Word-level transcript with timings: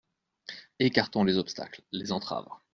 Écartons 0.79 1.23
les 1.23 1.37
obstacles, 1.37 1.83
les 1.91 2.11
entraves. 2.11 2.49